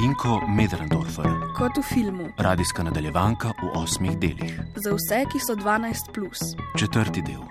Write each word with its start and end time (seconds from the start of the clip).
Vinko 0.00 0.40
Medrendorfer, 0.48 1.26
Kot 1.56 1.76
v 1.76 1.82
filmu, 1.82 2.28
radijska 2.38 2.82
nadaljevanka 2.82 3.48
v 3.48 3.70
osmih 3.74 4.18
delih. 4.18 4.60
za 4.76 4.90
vse, 4.94 5.24
ki 5.32 5.38
so 5.38 5.54
12. 5.54 6.12
Plus. 6.14 6.38
Četrti 6.78 7.22
del. 7.22 7.42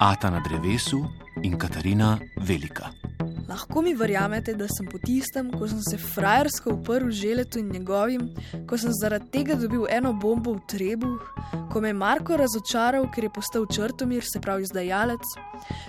Ata 0.00 0.30
na 0.30 0.40
drevesu 0.40 1.04
in 1.42 1.58
Katarina 1.58 2.18
Velika. 2.36 2.88
Lahko 3.48 3.82
mi 3.82 3.94
verjamete, 3.94 4.54
da 4.54 4.68
sem 4.68 4.86
po 4.86 4.98
tistem, 4.98 5.50
ko 5.58 5.68
sem 5.68 5.82
se 5.82 5.98
frajersko 5.98 6.70
uprl 6.70 7.10
želetu 7.10 7.58
in 7.58 7.68
njegovim, 7.72 8.30
ko 8.68 8.78
sem 8.78 8.90
zaradi 9.02 9.30
tega 9.30 9.54
dobil 9.54 9.86
eno 9.90 10.12
bombo 10.12 10.54
v 10.54 10.60
trebuh, 10.66 11.20
ko 11.72 11.80
me 11.80 11.88
je 11.88 11.94
Marko 11.94 12.36
razočaral, 12.36 13.10
ker 13.12 13.24
je 13.24 13.30
postal 13.30 13.66
črtomir, 13.66 14.24
se 14.24 14.40
pravi 14.40 14.62
izdajalec, 14.62 15.24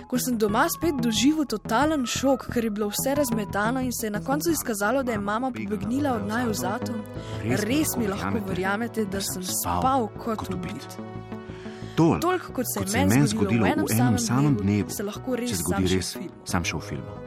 ko 0.08 0.18
sem 0.18 0.38
doma 0.38 0.66
spet 0.68 1.00
doživel 1.02 1.46
totalen 1.48 2.06
šok, 2.06 2.48
ker 2.52 2.64
je 2.64 2.70
bilo 2.70 2.90
vse 2.92 3.14
razmetano 3.14 3.80
in 3.80 3.92
se 3.92 4.06
je 4.06 4.10
na 4.10 4.20
koncu 4.24 4.50
izkazalo, 4.50 5.02
da 5.02 5.12
je 5.12 5.18
mama 5.18 5.50
pobegnila 5.50 6.14
od 6.14 6.28
naju 6.28 6.54
zato. 6.54 6.92
Res 7.42 7.96
mi 7.98 8.06
lahko 8.08 8.40
verjamete, 8.48 9.04
da 9.04 9.20
sem 9.20 9.42
spal 9.42 10.08
kot 10.18 10.48
ubit. 10.54 10.98
To, 11.96 12.18
Toliko 12.20 12.52
kot 12.52 12.66
se 12.66 12.98
je 12.98 13.06
meni 13.06 13.26
zgodilo 13.26 13.66
v 13.66 13.70
enem 13.70 13.88
samem 13.88 14.18
samem 14.18 14.56
dnevu, 14.56 14.90
se 14.90 15.02
lahko 15.02 15.36
res 15.38 15.50
se 15.50 15.62
zgodi 15.62 15.90
res 15.94 16.16
v 16.16 16.26
sam 16.44 16.66
še 16.66 16.76
v 16.76 16.82
filmu. 16.82 17.20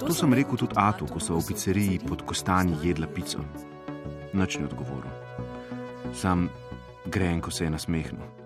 To 0.00 0.14
sem 0.16 0.32
rekel 0.32 0.56
tudi 0.56 0.78
Atu, 0.78 1.08
ko 1.10 1.20
so 1.20 1.36
v 1.36 1.50
pizzeriji 1.50 1.98
pod 2.06 2.22
kostanji 2.24 2.78
jedla 2.82 3.10
pico. 3.10 3.42
Noč 4.32 4.56
ni 4.58 4.64
odgovoril. 4.64 5.10
Sam 6.14 6.48
grenko 7.10 7.50
se 7.50 7.66
je 7.66 7.70
nasmehnil. 7.70 8.39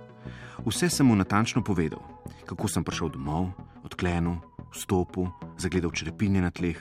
Vse 0.63 0.87
sem 0.91 1.07
mu 1.07 1.17
natančno 1.19 1.65
povedal, 1.67 1.99
kako 2.47 2.71
sem 2.71 2.85
prišel 2.87 3.11
domov, 3.11 3.51
odklenil, 3.83 4.39
vstopil, 4.71 5.27
zagledal 5.59 5.91
črepinje 5.91 6.41
na 6.41 6.51
tleh. 6.55 6.79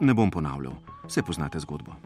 Ne 0.00 0.12
bom 0.12 0.30
ponavljal, 0.30 0.76
vse 1.08 1.24
poznate 1.24 1.60
zgodbo. 1.64 1.96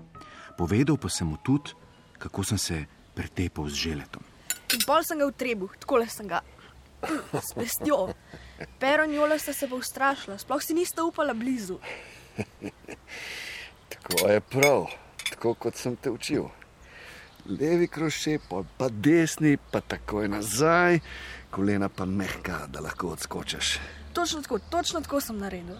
Povedal 0.55 0.95
pa 0.95 1.11
sem 1.11 1.27
mu 1.27 1.37
tudi, 1.43 1.75
kako 2.19 2.45
sem 2.45 2.59
se 2.59 2.85
pretepal 3.15 3.67
z 3.67 3.91
želetom. 3.91 4.23
In 4.71 4.81
pol 4.87 5.03
sem 5.03 5.19
ga 5.19 5.27
v 5.27 5.35
trebuh, 5.35 5.73
tako 5.83 5.99
le 5.99 6.07
sem 6.07 6.31
ga. 6.31 6.45
S 7.35 7.57
pestjo. 7.57 8.15
Pero 8.79 9.05
in 9.09 9.17
Jola 9.17 9.39
sta 9.41 9.53
se 9.57 9.67
pa 9.67 9.75
ustrašila, 9.75 10.39
sploh 10.39 10.63
si 10.63 10.77
nista 10.77 11.03
upala 11.03 11.35
blizu. 11.35 11.81
Tako 13.91 14.29
je 14.31 14.41
prav, 14.41 14.87
tako 15.31 15.55
kot 15.55 15.77
sem 15.77 15.97
te 15.97 16.11
učil. 16.11 16.47
Levi 17.49 17.89
kroše, 17.89 18.39
pol 18.49 18.65
pa 18.79 18.89
desni, 18.89 19.57
pa 19.71 19.81
takoj 19.81 20.29
nazaj, 20.29 21.01
kolena 21.51 21.89
pa 21.89 22.05
mehka, 22.05 22.67
da 22.69 22.81
lahko 22.81 23.15
odskočiš. 23.17 23.79
Točno 24.13 24.43
tako, 24.43 24.59
točno 24.59 25.01
tako 25.01 25.21
sem 25.21 25.39
naredil. 25.39 25.77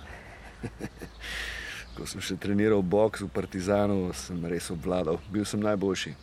Ko 1.97 2.07
sem 2.07 2.23
še 2.23 2.37
treniral 2.37 2.83
boks 2.83 3.25
v 3.27 3.29
Partizanu, 3.29 4.13
sem 4.15 4.39
res 4.47 4.71
obvladal, 4.71 5.19
bil 5.33 5.45
sem 5.45 5.61
najboljši. 5.61 6.15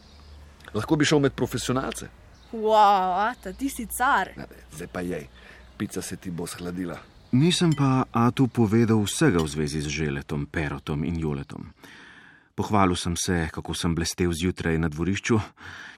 Lahko 0.73 0.95
bi 0.95 1.05
šel 1.05 1.19
med 1.23 1.35
profesionalce, 1.35 2.09
Wow, 2.51 3.27
ata, 3.27 3.53
ti 3.53 3.69
si 3.69 3.85
car. 3.85 4.31
Ne, 4.37 4.45
zdaj 4.71 4.87
pa 4.87 5.01
jej, 5.01 5.27
pica 5.77 6.01
se 6.01 6.15
ti 6.15 6.31
bo 6.31 6.47
shladila. 6.47 6.97
Nisem 7.31 7.75
pa 7.75 8.07
Atu 8.11 8.47
povedal 8.47 9.03
vsega 9.03 9.43
v 9.43 9.47
zvezi 9.51 9.83
z 9.83 9.91
želetom, 9.91 10.47
perotom 10.47 11.03
in 11.03 11.19
joletom. 11.19 11.75
Pohvalil 12.57 12.95
sem 12.97 13.13
se, 13.15 13.49
kako 13.53 13.73
sem 13.77 13.93
blestev 13.95 14.31
zjutraj 14.33 14.79
na 14.81 14.89
dvorišču, 14.89 15.37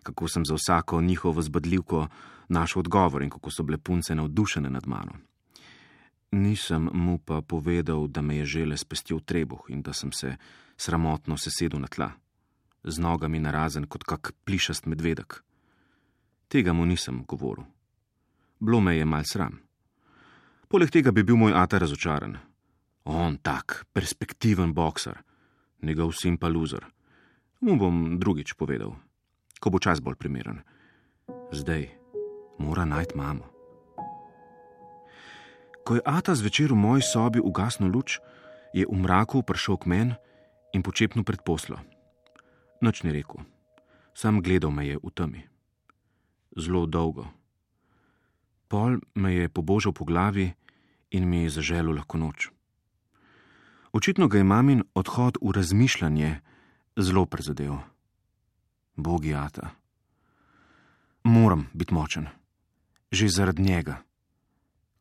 kako 0.03 0.27
sem 0.27 0.45
za 0.45 0.57
vsako 0.57 1.01
njihovo 1.01 1.41
zbadljivko 1.41 2.07
našel 2.49 2.79
odgovor 2.79 3.23
in 3.23 3.29
kako 3.29 3.51
so 3.51 3.63
bile 3.63 3.77
punce 3.77 4.15
navdušene 4.15 4.69
nad 4.69 4.87
mano. 4.87 5.11
Nisem 6.31 6.89
mu 6.93 7.17
pa 7.17 7.41
povedal, 7.41 8.07
da 8.07 8.21
me 8.21 8.35
je 8.35 8.45
žele 8.45 8.77
spestil 8.77 9.19
trebuh 9.19 9.69
in 9.69 9.81
da 9.81 9.93
sem 9.93 10.11
se 10.11 10.35
sramotno 10.77 11.37
sesedel 11.37 11.79
na 11.79 11.87
tla, 11.87 12.11
z 12.83 12.99
nogami 12.99 13.39
narazen 13.39 13.87
kot 13.87 14.03
kak 14.03 14.33
plišast 14.43 14.85
medvedek. 14.85 15.43
Tega 16.47 16.73
mu 16.73 16.85
nisem 16.85 17.23
govoril. 17.27 17.63
Bilo 18.59 18.81
me 18.81 18.97
je 18.97 19.05
mal 19.05 19.23
sram. 19.23 19.61
Poleg 20.67 20.91
tega 20.91 21.11
bi 21.11 21.23
bil 21.23 21.39
moj 21.39 21.55
ata 21.55 21.79
razočaran. 21.79 22.37
On 23.05 23.37
tak, 23.37 23.85
perspektiven 23.93 24.73
bokser, 24.73 25.23
njegov 25.81 26.13
sin 26.13 26.37
pa 26.37 26.47
loser. 26.47 26.85
Mu 27.59 27.75
bom 27.75 28.19
drugič 28.19 28.53
povedal, 28.53 28.95
ko 29.59 29.67
bo 29.69 29.79
čas 29.79 29.99
bolj 29.99 30.15
primeren. 30.15 30.63
Zdaj 31.51 31.89
mora 32.59 32.85
najti 32.85 33.15
mamo. 33.15 33.47
Ko 35.83 35.95
je 35.95 36.05
ata 36.05 36.35
zvečer 36.35 36.71
v 36.71 36.77
moji 36.77 37.01
sobi 37.01 37.39
ugasnil 37.41 37.89
luč, 37.89 38.19
je 38.73 38.85
v 38.85 38.93
mraku 38.93 39.41
prišel 39.41 39.81
k 39.81 39.89
meni 39.89 40.13
in 40.73 40.85
počepnil 40.85 41.25
pred 41.25 41.41
poslo. 41.41 41.81
Noč 42.79 43.01
ni 43.03 43.11
rekel, 43.11 43.41
sam 44.13 44.39
gledal 44.45 44.71
me 44.71 44.85
je 44.85 44.95
v 45.01 45.09
temi. 45.09 45.41
Zelo 46.53 46.85
dolgo. 46.85 47.25
Pol 48.69 49.01
me 49.17 49.33
je 49.33 49.49
pobožal 49.49 49.91
po 49.91 50.05
glavi 50.05 50.53
in 51.09 51.25
mi 51.25 51.49
je 51.49 51.57
zaželel 51.57 51.97
lahko 51.97 52.21
noč. 52.21 52.53
Očitno 53.93 54.27
ga 54.27 54.37
je 54.37 54.43
mamin 54.43 54.83
odhod 54.93 55.37
v 55.41 55.51
razmišljanje 55.51 56.39
zelo 56.95 57.25
prizadel. 57.25 57.77
Bogi 58.95 59.33
ata. 59.35 59.69
Moram 61.23 61.69
biti 61.73 61.93
močen, 61.93 62.27
že 63.11 63.27
zaradi 63.27 63.61
njega. 63.61 64.03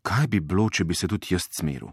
Kaj 0.03 0.27
bi 0.27 0.41
bilo, 0.41 0.71
če 0.71 0.84
bi 0.84 0.94
se 0.94 1.09
tudi 1.09 1.34
jaz 1.34 1.48
smeril? 1.53 1.88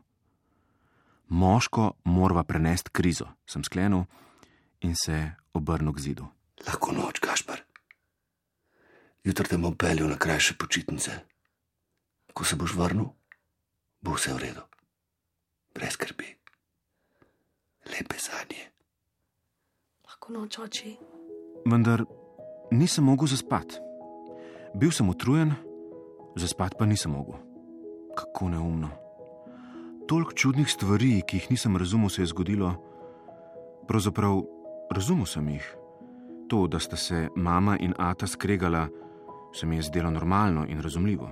Moško 1.27 1.91
morava 2.03 2.43
prenesti 2.43 2.93
krizo, 2.93 3.27
sem 3.49 3.63
sklenil 3.63 4.05
in 4.81 4.95
se 4.95 5.31
obrnil 5.53 5.93
k 5.93 5.99
zidu. 5.99 6.27
Lahko 6.67 6.93
noč, 6.93 7.19
Gašpar. 7.19 7.65
Jutri 9.23 9.49
te 9.49 9.57
bom 9.57 9.75
peljal 9.75 10.09
na 10.09 10.17
krajše 10.21 10.53
počitnice. 10.53 11.11
Ko 12.33 12.45
se 12.45 12.55
boš 12.55 12.75
vrnil, 12.77 13.09
bo 14.01 14.15
vse 14.15 14.33
v 14.33 14.43
redu. 14.47 14.63
Brez 15.73 15.97
skrbi. 15.97 16.44
Lepe 17.85 18.17
zadnje. 18.17 18.65
Lahko 20.05 20.33
noč 20.33 20.59
oči. 20.59 20.95
Vendar 21.65 22.05
nisem 22.71 23.05
mogel 23.05 23.27
zaspati. 23.27 23.77
Bil 24.75 24.91
sem 24.91 25.09
utrujen, 25.09 25.53
zaspati 26.35 26.75
pa 26.79 26.85
nisem 26.85 27.11
mogel. 27.11 27.37
Kako 28.17 28.49
neumno. 28.49 28.89
Toliko 30.07 30.33
čudnih 30.33 30.69
stvari, 30.69 31.21
ki 31.27 31.37
jih 31.37 31.51
nisem 31.51 31.77
razumel, 31.77 32.09
se 32.09 32.21
je 32.21 32.31
zgodilo. 32.33 32.73
Pravzaprav 33.87 34.41
razumel 34.91 35.25
sem 35.25 35.47
jih. 35.49 35.65
To, 36.49 36.67
da 36.67 36.79
sta 36.79 36.97
se 36.97 37.29
mama 37.35 37.77
in 37.79 37.93
ata 37.97 38.27
skregala, 38.27 38.87
se 39.53 39.65
mi 39.65 39.75
je 39.75 39.87
zdelo 39.89 40.11
normalno 40.11 40.65
in 40.69 40.81
razumljivo. 40.81 41.29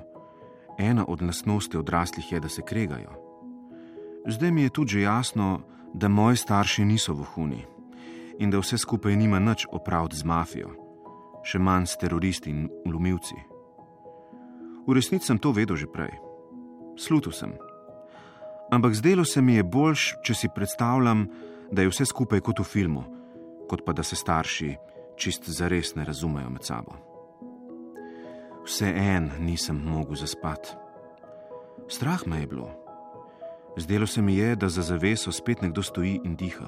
Ena 0.77 1.05
od 1.07 1.21
lastnosti 1.21 1.77
odraslih 1.77 2.31
je, 2.31 2.39
da 2.39 2.49
se 2.49 2.61
kregajo. 2.65 3.13
Zdaj 4.27 4.51
mi 4.51 4.63
je 4.63 4.69
tudi 4.69 4.91
že 4.91 5.01
jasno, 5.01 5.61
da 5.93 6.07
moji 6.07 6.37
starši 6.37 6.85
niso 6.85 7.13
vohuni 7.13 7.65
in 8.39 8.49
da 8.49 8.59
vse 8.59 8.77
skupaj 8.77 9.15
nima 9.15 9.39
nič 9.39 9.67
opraviti 9.71 10.17
z 10.17 10.25
mafijo, 10.25 10.69
še 11.45 11.59
manj 11.59 11.85
s 11.85 11.97
teroristi 12.01 12.49
in 12.49 12.69
umilci. 12.85 13.35
V 14.87 14.93
resnici 14.93 15.29
sem 15.29 15.39
to 15.39 15.53
vedel 15.53 15.77
že 15.77 15.87
prej. 15.87 16.11
Slutil 16.97 17.31
sem. 17.31 17.53
Ampak 18.71 18.93
zdelo 18.93 19.25
se 19.25 19.41
mi 19.41 19.55
je 19.55 19.63
boljš, 19.63 20.15
če 20.25 20.33
si 20.33 20.49
predstavljam, 20.49 21.27
da 21.71 21.81
je 21.81 21.89
vse 21.89 22.05
skupaj 22.05 22.41
kot 22.41 22.59
v 22.59 22.65
filmu, 22.65 23.03
kot 23.69 23.85
pa 23.85 23.93
da 23.93 24.03
se 24.03 24.15
starši 24.15 24.75
čist 25.15 25.49
zares 25.49 25.95
ne 25.95 26.05
razumejo 26.05 26.49
med 26.49 26.65
sabo. 26.65 26.97
Vseeno 28.65 29.37
nisem 29.39 29.77
mogel 29.77 30.15
zaspati. 30.15 30.73
Strah 31.87 32.27
me 32.27 32.39
je 32.39 32.47
bilo. 32.47 32.82
Zdelo 33.77 34.07
se 34.07 34.21
mi 34.21 34.35
je, 34.37 34.55
da 34.55 34.69
za 34.69 34.81
zaveso 34.81 35.31
spet 35.31 35.61
nekdo 35.61 35.81
stoji 35.83 36.19
in 36.23 36.35
diha. 36.35 36.67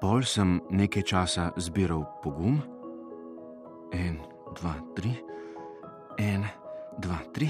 Pol 0.00 0.22
sem 0.22 0.60
nekaj 0.70 1.02
časa 1.02 1.50
zbiral 1.56 2.04
pogum, 2.22 2.58
en, 3.92 4.18
dva, 4.58 4.74
tri, 4.96 5.14
en, 6.18 6.46
dva, 6.98 7.18
tri, 7.34 7.48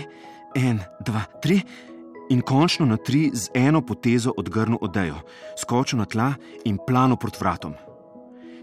en, 0.56 0.80
dva, 1.00 1.24
tri, 1.42 1.60
in 2.28 2.40
končno 2.40 2.86
na 2.86 2.96
tri 2.96 3.30
z 3.32 3.50
eno 3.54 3.80
potezo 3.80 4.32
odgrnil 4.36 4.78
odejo, 4.80 5.20
skočil 5.56 5.98
na 5.98 6.04
tla 6.04 6.34
in 6.64 6.78
plano 6.86 7.16
proti 7.16 7.40
vratom. 7.40 7.74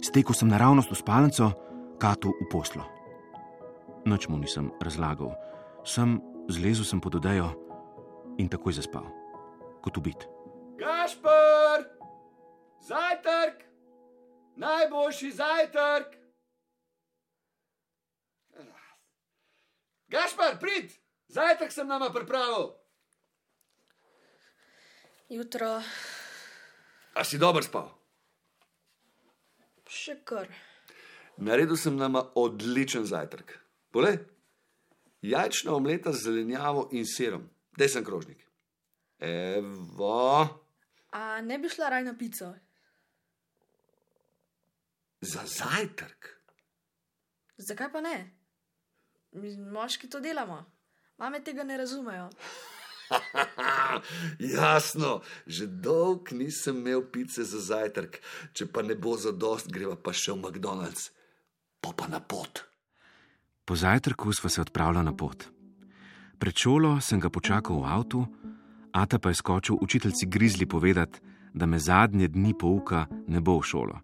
Stekel 0.02 0.38
sem 0.38 0.50
naravnost 0.50 0.92
v 0.92 0.98
spalnico, 1.02 1.52
katu 1.98 2.34
v 2.38 2.50
poslo. 2.52 2.86
Noč 4.06 4.30
mu 4.30 4.38
nisem 4.38 4.70
razlagal, 4.82 5.34
sem 5.86 6.22
zlezel 6.50 6.86
sem 6.86 7.02
pod 7.02 7.18
odejo 7.18 7.50
in 8.38 8.50
takoj 8.50 8.78
zaspal, 8.78 9.06
kot 9.86 9.98
ubit. 10.02 10.26
Gašpr, 10.80 11.86
zajtrk, 12.88 13.62
najboljši 14.58 15.32
zajtrk. 15.38 16.18
Gašpr, 20.12 20.58
prid, 20.60 20.92
zajtrk 21.30 21.72
sem 21.72 21.88
nama 21.88 22.10
pripravil. 22.14 22.74
Jutro, 25.30 25.80
A 27.16 27.24
si 27.24 27.40
dober 27.40 27.64
spal? 27.64 27.88
Še 29.88 30.18
kar. 30.28 30.50
Naredil 31.40 31.80
sem 31.80 31.96
nama 31.96 32.26
odličen 32.36 33.06
zajtrk. 33.08 33.54
Poglej, 33.96 34.20
jajčna 35.24 35.76
omleta 35.76 36.12
z 36.12 36.28
zelenjavo 36.28 36.90
in 36.92 37.08
sirom. 37.08 37.48
Dej 37.80 37.94
sem 37.96 38.04
krožnik. 38.04 38.45
Evo, 39.20 40.48
A 41.12 41.42
ne 41.42 41.58
bi 41.60 41.70
šla 41.70 41.90
raj 41.90 42.04
na 42.04 42.18
pico? 42.18 42.54
za 45.26 45.42
zajtrk. 45.46 46.28
Zakaj 47.58 47.92
pa 47.92 48.02
ne? 48.02 48.32
Mi 49.32 49.58
moški 49.58 50.10
to 50.10 50.20
delamo. 50.20 50.66
Mame 51.18 51.40
tega 51.44 51.64
ne 51.64 51.78
razumejo. 51.78 52.30
Jasno, 54.58 55.22
že 55.48 55.68
dolg 55.68 56.32
nisem 56.32 56.78
imel 56.78 57.02
pice 57.12 57.44
za 57.44 57.60
zajtrk, 57.60 58.20
če 58.54 58.68
pa 58.68 58.82
ne 58.82 58.96
bo 58.96 59.18
za 59.18 59.32
dost, 59.32 59.72
greva 59.72 59.96
pa 59.96 60.14
še 60.14 60.34
v 60.34 60.42
McDonald's, 60.44 61.10
pa 61.82 61.94
pa 61.94 62.08
na 62.08 62.20
pot. 62.20 62.66
Po 63.66 63.76
zajtrku 63.76 64.34
sva 64.34 64.50
se 64.50 64.62
odpravila 64.62 65.02
na 65.02 65.14
pot. 65.14 65.48
Pred 66.38 66.54
šolo 66.54 67.00
sem 67.02 67.20
ga 67.20 67.30
počakal 67.30 67.82
v 67.82 67.90
avtu, 67.90 68.26
Ata 68.96 69.20
pa 69.20 69.30
je 69.30 69.36
skočil 69.36 69.76
učiteljci 69.82 70.26
Grizli 70.26 70.66
povedati, 70.66 71.20
da 71.54 71.66
me 71.66 71.80
zadnje 71.80 72.28
dni 72.28 72.54
pouka 72.60 73.06
ne 73.28 73.42
bo 73.42 73.60
v 73.60 73.64
šolo 73.64 74.00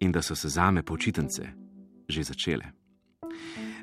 in 0.00 0.12
da 0.12 0.22
so 0.22 0.34
se 0.34 0.48
zame 0.48 0.82
počitnice 0.82 1.52
že 2.08 2.22
začele. 2.22 2.64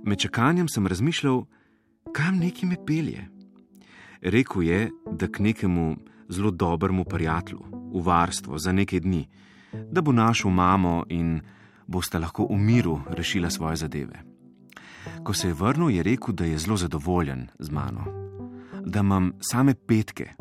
Med 0.04 0.19
čakanjem 0.19 0.68
sem 0.68 0.88
razmišljal, 0.88 1.45
kam 2.13 2.38
neki 2.38 2.65
me 2.65 2.75
pelje. 2.86 3.27
Rekl 4.21 4.63
je, 4.63 4.89
da 5.12 5.27
k 5.27 5.39
nekemu 5.39 5.95
zelo 6.30 6.51
dobremu 6.51 7.06
prijatelju, 7.06 7.63
v 7.94 8.01
varstvo 8.04 8.57
za 8.57 8.71
nekaj 8.71 9.00
dni, 9.00 9.30
da 9.92 10.01
bo 10.01 10.12
našel 10.12 10.51
mamo 10.51 11.06
in 11.09 11.39
boste 11.88 12.19
lahko 12.19 12.48
v 12.50 12.57
miru 12.57 13.00
rešila 13.09 13.50
svoje 13.50 13.75
zadeve. 13.75 14.24
Ko 15.24 15.33
se 15.33 15.48
je 15.48 15.54
vrnil, 15.54 15.89
je 15.89 16.04
rekel, 16.04 16.33
da 16.33 16.45
je 16.45 16.57
zelo 16.57 16.77
zadovoljen 16.77 17.48
z 17.59 17.69
mano, 17.69 18.06
da 18.86 19.00
imam 19.00 19.31
same 19.39 19.74
petke, 19.75 20.33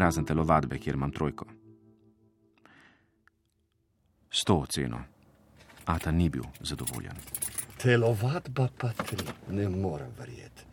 razen 0.00 0.24
telovadbe, 0.24 0.78
kjer 0.78 0.98
imam 0.98 1.12
trojko. 1.12 1.46
S 4.30 4.44
to 4.44 4.58
oceno, 4.66 5.00
Ata 5.86 6.10
ni 6.10 6.28
bil 6.28 6.42
zadovoljen. 6.60 7.14
Telovadba 7.78 8.68
pa 8.78 8.90
telo, 9.06 9.34
ne 9.48 9.68
morem 9.68 10.10
verjeti. 10.18 10.64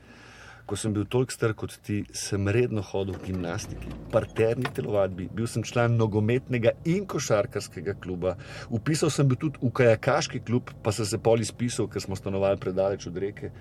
Ko 0.66 0.78
sem 0.80 0.94
bil 0.96 1.04
toliko 1.12 1.36
star 1.36 1.52
kot 1.60 1.76
ti, 1.86 2.00
sem 2.16 2.48
redno 2.56 2.82
hodil 2.88 3.18
v 3.18 3.28
gimnastiki, 3.28 3.92
parterni 4.14 4.72
telovadbi, 4.74 5.28
bil 5.36 5.48
sem 5.52 5.66
član 5.68 5.98
nogometnega 6.00 6.72
in 6.90 7.04
košarkarskega 7.06 7.98
kluba, 8.02 8.38
upisal 8.72 9.12
sem 9.14 9.28
bil 9.28 9.38
tudi 9.42 9.60
v 9.62 9.74
kajakaški 9.76 10.42
klub, 10.48 10.72
pa 10.82 10.96
sem 10.96 11.06
se 11.06 11.20
pol 11.20 11.44
izpisal, 11.44 11.92
ker 11.92 12.02
smo 12.02 12.18
stanovali 12.18 12.58
predaleč 12.64 13.06
od 13.12 13.20
reke. 13.22 13.52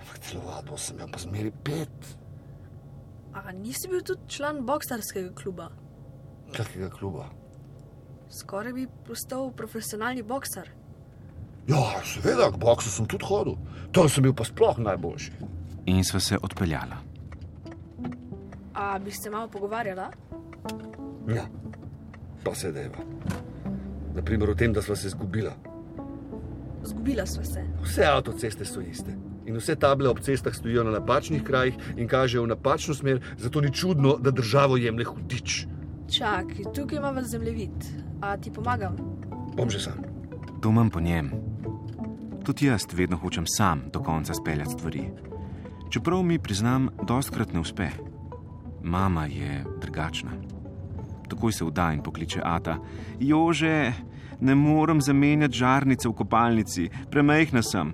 Ampak 0.00 0.18
telovadbo 0.24 0.80
sem 0.80 0.96
imel 0.96 1.12
pa 1.12 1.22
zmeri 1.22 1.52
pet. 1.62 2.16
A 3.34 3.52
nisi 3.52 3.88
bil 3.88 4.02
tudi 4.04 4.28
član 4.28 4.60
boksarskega 4.66 5.32
kluba? 5.34 5.70
Kakega 6.52 6.90
kluba? 6.90 7.28
Skoraj 8.32 8.72
bi 8.72 8.86
postal 9.06 9.50
profesionalni 9.56 10.22
boksar. 10.22 10.68
Ja, 11.68 12.02
seveda, 12.04 12.50
k 12.50 12.58
boksu 12.58 12.90
sem 12.90 13.06
tudi 13.06 13.24
hodil, 13.28 13.56
tam 13.94 14.08
sem 14.08 14.24
bil 14.24 14.34
pa 14.34 14.44
sploh 14.44 14.78
najboljši. 14.82 15.32
In 15.86 16.04
sva 16.04 16.20
se 16.20 16.38
odpeljala. 16.42 16.98
A 18.74 18.98
bi 18.98 19.10
se 19.10 19.30
malo 19.30 19.48
pogovarjala? 19.48 20.10
Ja, 21.28 21.46
pa 22.44 22.54
se 22.54 22.72
deva. 22.72 23.04
Naprimer 24.14 24.50
o 24.50 24.54
tem, 24.54 24.72
da 24.72 24.82
sva 24.82 24.96
se 24.96 25.08
zgubila. 25.08 25.54
Zgubila 26.84 27.26
sva 27.26 27.44
se. 27.44 27.64
Vse 27.82 28.06
avtoceste 28.06 28.64
so 28.64 28.80
iste. 28.80 29.14
In 29.46 29.56
vse 29.56 29.74
table 29.76 30.08
ob 30.08 30.20
cestah 30.20 30.54
stojijo 30.54 30.84
na 30.84 30.90
napačnih 30.90 31.42
krajih 31.42 31.74
in 31.96 32.08
kažejo 32.08 32.42
v 32.42 32.52
napačno 32.54 32.94
smer, 32.94 33.20
zato 33.38 33.60
ni 33.60 33.72
čudno, 33.72 34.16
da 34.20 34.30
državo 34.30 34.76
jemlje 34.76 35.04
hudič. 35.04 35.66
Čakaj, 36.12 36.72
tukaj 36.74 36.98
imamo 36.98 37.22
zemljevid. 37.22 37.84
A 38.20 38.36
ti 38.36 38.50
pomagam? 38.52 38.96
Bom 39.56 39.70
že 39.70 39.80
sam. 39.80 39.98
To 40.62 40.68
imam 40.68 40.90
po 40.90 41.00
njem. 41.00 41.30
Tudi 42.44 42.66
jaz 42.66 42.86
vedno 42.92 43.16
hočem 43.16 43.44
sam 43.46 43.82
do 43.92 44.00
konca 44.02 44.34
speljati 44.34 44.70
stvari. 44.70 45.02
Čeprav 45.90 46.22
mi 46.22 46.38
priznam, 46.38 46.88
dostkrat 47.06 47.52
ne 47.52 47.60
uspe. 47.60 47.88
Mama 48.82 49.26
je 49.26 49.64
drugačna. 49.80 50.30
Takoj 51.28 51.52
se 51.52 51.64
vda 51.64 51.92
in 51.92 52.02
pokliče 52.02 52.40
Ata: 52.44 52.78
Jože, 53.20 53.92
ne 54.40 54.54
morem 54.54 55.00
zamenjati 55.00 55.56
žarnice 55.56 56.08
v 56.08 56.12
kopalnici, 56.12 56.88
premehna 57.10 57.62
sem. 57.62 57.92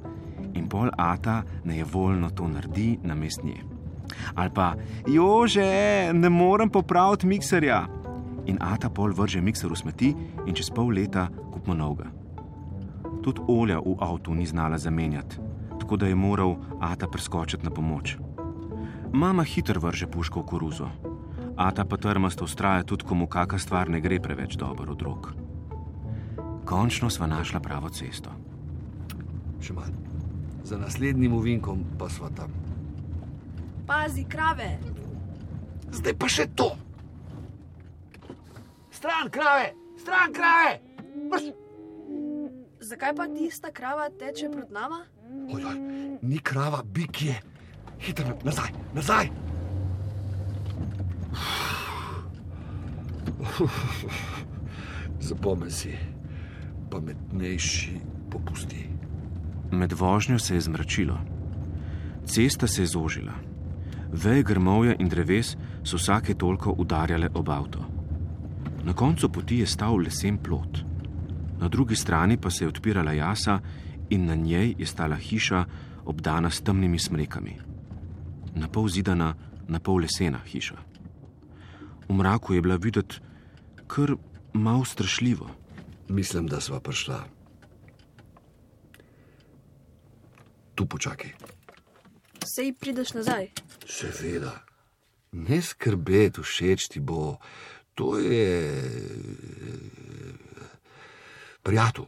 In 0.58 0.66
pol 0.66 0.90
Ata 0.98 1.42
nejevoljno 1.64 2.30
to 2.30 2.48
naredi 2.48 2.98
na 3.02 3.14
mest 3.14 3.44
nje. 3.44 3.62
Ali 4.34 4.50
pa, 4.54 4.74
Jože, 5.06 6.10
ne 6.12 6.28
morem 6.28 6.70
popraviti 6.70 7.26
mikserja. 7.26 7.86
In 8.46 8.58
Ata 8.60 8.90
pol 8.90 9.12
vrže 9.14 9.40
mikser 9.40 9.70
v 9.70 9.76
smeti 9.76 10.14
in 10.46 10.54
čez 10.54 10.72
pol 10.74 10.90
leta 10.90 11.28
kupimo 11.52 11.76
novega. 11.76 12.10
Tudi 13.22 13.44
olja 13.48 13.78
v 13.78 13.94
avtu 14.00 14.34
ni 14.34 14.46
znala 14.46 14.78
zamenjati, 14.78 15.38
tako 15.78 15.96
da 15.96 16.06
je 16.06 16.14
moral 16.14 16.56
Ata 16.80 17.06
preskočiti 17.06 17.64
na 17.64 17.70
pomoč. 17.70 18.16
Mama 19.12 19.44
hitro 19.44 19.80
vrže 19.80 20.06
puško 20.06 20.40
v 20.40 20.46
koruzo, 20.46 20.88
Ata 21.58 21.84
pa 21.84 21.96
trmasto 21.96 22.44
ustraja 22.44 22.82
tudi, 22.82 23.04
ko 23.04 23.14
mu 23.14 23.26
kakšna 23.26 23.58
stvar 23.58 23.90
ne 23.90 24.00
gre 24.00 24.20
preveč 24.22 24.56
dobro 24.56 24.92
od 24.92 25.02
rok. 25.02 25.32
Končno 26.64 27.10
sva 27.10 27.26
našla 27.26 27.60
pravo 27.60 27.90
cesto. 27.90 28.30
Še 29.58 29.74
manj. 29.74 30.07
Za 30.68 30.76
naslednjim 30.76 31.32
uvinkom 31.32 31.84
pa 31.98 32.08
sva 32.08 32.28
tam. 32.36 32.52
Pazi, 33.86 34.24
krave! 34.28 34.76
Zdaj 35.92 36.14
pa 36.20 36.28
še 36.28 36.44
to. 36.52 36.76
Stran 38.92 39.30
krave, 39.32 39.70
stran 39.96 40.34
krave! 40.36 40.74
Mrš! 41.30 41.46
Zakaj 42.84 43.14
pa 43.16 43.28
tista 43.32 43.72
krava 43.72 44.10
teče 44.20 44.50
pred 44.52 44.68
nama? 44.70 45.00
Ojoj, 45.54 45.80
ni 46.20 46.38
krava, 46.44 46.82
bik 46.84 47.22
je. 47.22 47.40
Hitro 48.04 48.36
nazaj, 48.44 48.68
nazaj. 48.92 49.32
Zapomni 55.30 55.72
si, 55.72 55.96
pametnejši 56.92 58.00
popusti. 58.28 58.97
Med 59.70 59.92
vožnjo 59.92 60.38
se 60.38 60.54
je 60.54 60.60
zmračilo, 60.60 61.18
cesta 62.24 62.66
se 62.66 62.82
je 62.82 62.86
zožila, 62.86 63.32
veje 64.12 64.42
grmovja 64.42 64.94
in 64.98 65.08
dreves 65.08 65.56
so 65.84 65.96
vsake 65.96 66.34
toliko 66.34 66.74
udarjale 66.78 67.28
ob 67.34 67.48
avto. 67.48 67.84
Na 68.84 68.92
koncu 68.92 69.28
poti 69.28 69.58
je 69.58 69.66
stal 69.66 69.96
lesen 69.96 70.38
plot, 70.38 70.84
na 71.60 71.68
drugi 71.68 71.96
strani 71.96 72.36
pa 72.36 72.50
se 72.50 72.64
je 72.64 72.68
odpirala 72.68 73.12
jasa 73.12 73.60
in 74.10 74.24
na 74.26 74.34
njej 74.34 74.74
je 74.78 74.86
stala 74.86 75.16
hiša, 75.16 75.64
obdana 76.04 76.50
s 76.50 76.60
temnimi 76.60 76.98
smrekami. 76.98 77.58
Na 78.54 78.68
pol 78.68 78.88
zidana, 78.88 79.34
na 79.68 79.80
pol 79.80 80.00
lesena 80.00 80.38
hiša. 80.46 80.76
V 82.08 82.14
mraku 82.14 82.54
je 82.54 82.62
bila 82.62 82.76
videti 82.76 83.20
kar 83.86 84.16
malo 84.52 84.84
strašljivo. 84.84 85.50
Mislim, 86.08 86.46
da 86.46 86.60
sva 86.60 86.80
prišla. 86.80 87.37
Tu 90.78 90.86
počakaj. 90.86 91.34
Sej 92.46 92.70
prideš 92.78 93.18
nazaj. 93.18 93.50
Seveda. 93.82 94.62
Ne 95.34 95.58
skrbeti, 95.58 96.38
všeč 96.38 96.94
ti 96.94 97.02
bo. 97.02 97.42
To 97.98 98.14
je. 98.14 98.62
Prijatelj. 101.66 102.06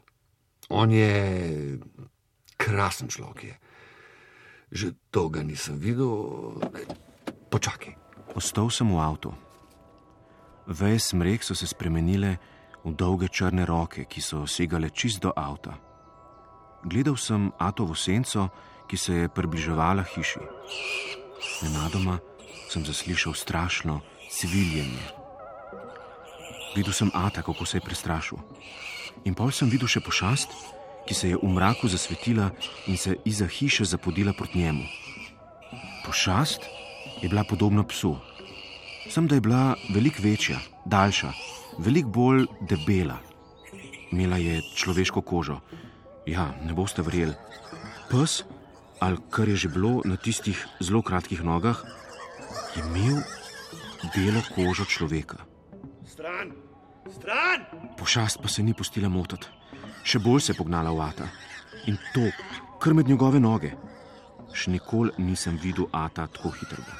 On 0.70 0.86
je 0.86 1.10
krasen 2.54 3.10
človek. 3.10 3.42
Je. 3.42 3.54
Že 4.70 4.86
dolgo 5.10 5.42
nisem 5.42 5.74
videl. 5.74 6.62
Počakaj. 7.50 7.98
Ostal 8.38 8.70
sem 8.70 8.86
v 8.86 9.02
avtu. 9.02 9.34
Veje 10.70 11.02
smrek 11.10 11.42
so 11.42 11.58
se 11.58 11.66
spremenile 11.66 12.38
v 12.86 12.94
dolge 12.94 13.26
črne 13.26 13.66
roke, 13.66 14.06
ki 14.06 14.22
so 14.22 14.46
segale 14.46 14.94
čist 14.94 15.18
do 15.26 15.34
avta. 15.34 15.89
Gledal 16.84 17.16
sem 17.16 17.52
Atovo 17.58 17.94
senco, 17.94 18.48
ki 18.88 18.96
se 18.96 19.14
je 19.14 19.28
približevala 19.28 20.02
hiši. 20.02 20.40
Nenadoma 21.62 22.18
sem 22.70 22.84
zaslišal 22.84 23.34
strašno 23.34 24.00
cviljenje. 24.30 25.04
Videl 26.76 26.92
sem 26.92 27.10
Ata, 27.14 27.42
kako 27.42 27.66
se 27.66 27.76
je 27.76 27.84
prestrašil. 27.84 28.38
In 29.24 29.34
pol 29.34 29.52
sem 29.52 29.68
videl 29.68 29.90
še 29.90 30.00
pošast, 30.00 30.54
ki 31.04 31.14
se 31.14 31.28
je 31.32 31.36
v 31.36 31.52
mraku 31.52 31.88
zasvetila 31.88 32.50
in 32.86 32.96
se 32.96 33.16
iza 33.24 33.46
hiše 33.46 33.84
zapodila 33.84 34.32
proti 34.32 34.58
njemu. 34.58 34.84
Pošast 36.06 36.64
je 37.20 37.28
bila 37.28 37.44
podobna 37.44 37.84
psu, 37.84 38.16
sem 39.10 39.26
da 39.26 39.34
je 39.34 39.44
bila 39.44 39.76
veliko 39.92 40.22
večja, 40.22 40.58
daljša, 40.86 41.32
veliko 41.78 42.08
bolj 42.08 42.46
debela. 42.60 43.18
Imela 44.10 44.36
je 44.36 44.62
človeško 44.74 45.20
kožo. 45.22 45.60
Ja, 46.26 46.50
ne 46.64 46.74
boste 46.74 47.02
verjeli. 47.02 47.34
Pes, 48.10 48.42
ali 49.00 49.18
kar 49.30 49.48
je 49.48 49.56
že 49.56 49.68
bilo 49.68 50.00
na 50.04 50.16
tistih 50.16 50.58
zelo 50.80 51.02
kratkih 51.02 51.42
nogah, 51.44 51.80
je 52.76 52.82
imel 52.82 53.22
belo 54.14 54.42
kožo 54.54 54.84
človeka. 54.84 55.38
Stran, 56.06 56.52
stran! 57.08 57.64
Pošast 57.98 58.42
pa 58.42 58.48
se 58.48 58.62
ni 58.62 58.74
pustila 58.74 59.08
motiti, 59.08 59.48
še 60.04 60.18
bolj 60.18 60.40
se 60.40 60.52
je 60.52 60.58
pognala 60.58 60.92
v 60.92 61.00
Ata 61.00 61.28
in 61.86 61.96
to, 62.14 62.28
kar 62.80 62.94
med 62.94 63.08
njegove 63.08 63.40
noge. 63.40 63.72
Še 64.52 64.70
nikoli 64.74 65.14
nisem 65.22 65.56
videl 65.62 65.86
Ata 65.92 66.26
tako 66.26 66.50
hitrega. 66.50 66.94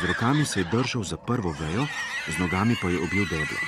Z 0.00 0.08
rokami 0.08 0.44
se 0.46 0.60
je 0.60 0.70
držal 0.72 1.04
za 1.04 1.16
prvo 1.16 1.52
vejo, 1.52 1.86
z 2.28 2.38
nogami 2.38 2.76
pa 2.80 2.88
je 2.88 3.02
objel 3.02 3.26
deblo. 3.28 3.58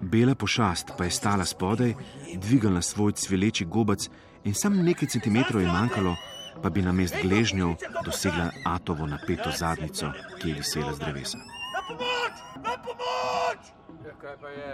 Bela 0.00 0.34
pošast 0.34 0.92
pa 0.98 1.04
je 1.04 1.10
stala 1.10 1.44
spodaj, 1.44 1.94
dvigala 2.36 2.82
svoj 2.82 3.12
cvileči 3.12 3.64
gobac 3.64 4.08
in 4.44 4.54
samo 4.54 4.82
nekaj 4.82 5.08
centimetrov 5.08 5.62
je 5.62 5.68
manjkalo, 5.68 6.16
pa 6.62 6.70
bi 6.70 6.82
na 6.82 6.92
mest 6.92 7.14
gležnjev 7.22 7.74
dosegla 8.04 8.50
Atovo 8.64 9.06
napeto 9.06 9.50
zadnico, 9.58 10.12
ki 10.40 10.48
je 10.48 10.54
visela 10.54 10.94
z 10.94 10.98
drevesa. 10.98 11.38
Na 11.38 11.82
pomoč, 11.88 12.34
na 12.64 12.74
pomoč! 12.84 13.60
Ja, 14.06 14.14
kaj 14.20 14.36
pa 14.40 14.48
je? 14.48 14.72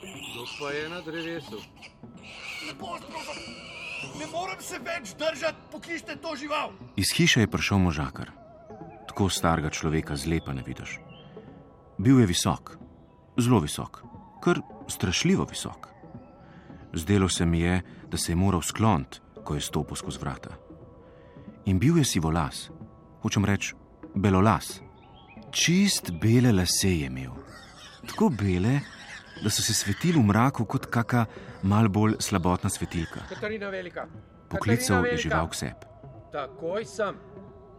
Kdo 0.00 0.44
pa 0.60 0.70
je 0.70 0.88
na 0.88 1.00
drevesu? 1.00 1.58
Lepo, 2.68 2.96
ne 4.18 4.26
morem 4.32 4.60
se 4.60 4.78
več 4.78 5.14
držati, 5.18 5.58
pokličite 5.72 6.16
to 6.16 6.36
žival. 6.36 6.72
Iz 6.96 7.12
hiše 7.16 7.40
je 7.40 7.50
prišel 7.50 7.78
možakar. 7.78 8.30
Tako 9.08 9.28
starega 9.28 9.70
človeka 9.70 10.16
zlepa 10.16 10.54
ne 10.54 10.62
vidiš. 10.66 10.98
Bil 11.98 12.20
je 12.20 12.26
visok, 12.26 12.76
zelo 13.38 13.60
visok, 13.60 14.02
kar 14.40 14.60
strašljivo 14.88 15.44
visok. 15.44 15.88
Zdelo 16.94 17.28
se 17.28 17.46
mi 17.46 17.60
je, 17.60 17.82
da 18.10 18.16
se 18.16 18.32
je 18.32 18.36
moral 18.36 18.62
skloniti, 18.62 19.20
ko 19.44 19.54
je 19.54 19.60
stopil 19.60 19.96
skozi 19.96 20.18
vrata. 20.20 20.50
In 21.64 21.78
bil 21.78 21.98
je 21.98 22.04
sivolas, 22.04 22.70
hočem 23.22 23.44
reči, 23.44 23.74
belolas. 24.14 24.80
Čist 25.50 26.10
bele 26.20 26.52
lase 26.52 26.90
je 26.90 27.06
imel, 27.06 27.32
tako 28.08 28.28
bele, 28.28 28.80
da 29.42 29.50
so 29.50 29.62
se 29.62 29.74
svetili 29.74 30.18
v 30.18 30.26
mraku 30.26 30.64
kot 30.64 30.86
kakšna 30.86 31.26
mal 31.62 31.88
bolj 31.88 32.16
slabotna 32.20 32.70
svetilka. 32.70 33.24
Poklical 34.48 35.06
je 35.06 35.16
žival 35.16 35.48
k 35.48 35.54
sebi. 35.54 35.86
Takoj 36.32 36.84
sem. 36.84 37.16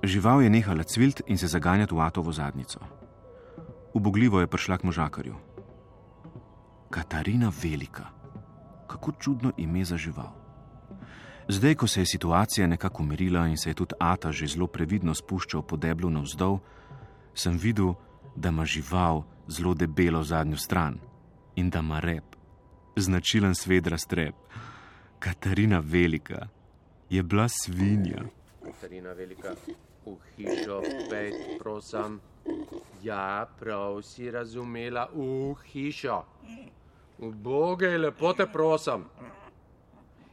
Žival 0.03 0.41
je 0.41 0.49
nehala 0.49 0.83
cvilt 0.83 1.21
in 1.27 1.37
se 1.37 1.47
zaganjati 1.47 1.95
v 1.95 1.99
atovo 1.99 2.31
zadnico. 2.31 2.79
Ubogljivo 3.95 4.39
je 4.39 4.47
prišla 4.47 4.77
k 4.77 4.83
možakarju. 4.83 5.35
Katarina 6.89 7.51
Velika. 7.63 8.05
Kako 8.87 9.11
čudno 9.11 9.51
ime 9.57 9.85
za 9.85 9.97
žival. 9.97 10.31
Zdaj, 11.47 11.75
ko 11.75 11.87
se 11.87 12.01
je 12.01 12.05
situacija 12.05 12.67
nekako 12.67 13.03
umirila 13.03 13.47
in 13.47 13.57
se 13.57 13.69
je 13.69 13.73
tudi 13.73 13.95
Ata 13.99 14.31
že 14.31 14.47
zelo 14.47 14.67
previdno 14.67 15.13
spuščal 15.13 15.61
po 15.61 15.77
deblu 15.77 16.09
navzdol, 16.09 16.59
sem 17.33 17.57
videl, 17.57 17.93
da 18.35 18.49
ima 18.49 18.65
žival 18.65 19.23
zelo 19.47 19.73
debelo 19.73 20.23
zadnjo 20.23 20.57
stran 20.57 20.99
in 21.55 21.69
da 21.69 21.79
ima 21.79 21.99
rep, 21.99 22.35
značilen 22.95 23.55
svedra 23.55 23.97
strep. 23.97 24.35
Katarina 25.19 25.79
Velika 25.79 26.47
je 27.09 27.23
bila 27.23 27.47
svinja. 27.47 28.25
Katarina 28.63 29.13
Velika, 29.13 29.55
v 30.05 30.17
hišo 30.35 30.81
pejt, 31.09 31.59
prosim. 31.59 32.19
Ja, 33.05 33.45
prav 33.59 34.01
si 34.01 34.31
razumela, 34.31 35.07
v 35.13 35.53
hišo. 35.69 36.23
V 37.19 37.29
Boge, 37.31 37.97
lepo 37.97 38.33
te 38.33 38.47
prosim. 38.49 39.03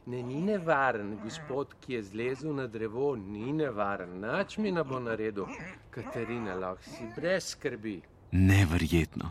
Ne, 0.05 0.23
ni 0.23 0.41
nevaren, 0.41 1.19
gospod, 1.23 1.75
ki 1.79 1.93
je 1.93 2.01
zlezel 2.03 2.55
na 2.55 2.65
drevo, 2.67 3.13
ni 3.15 3.53
nevaren, 3.53 4.17
nič 4.25 4.57
mi 4.57 4.71
ne 4.71 4.81
bo 4.83 4.97
naredil. 4.99 5.45
Katarina, 5.93 6.57
lahko 6.57 6.89
si 6.89 7.05
brez 7.15 7.53
skrbi. 7.53 8.01
Neverjetno. 8.31 9.29